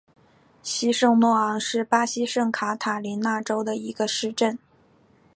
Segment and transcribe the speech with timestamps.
[0.63, 4.57] 西圣若昂是巴西圣卡塔琳娜州的一个市镇。